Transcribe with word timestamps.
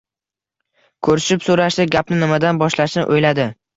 Ko‘rishib-so‘rashdi. 1.07 1.85
Gapni 1.97 2.19
nimadan 2.25 2.63
boshlashni 2.63 3.05
o‘yladi. 3.17 3.47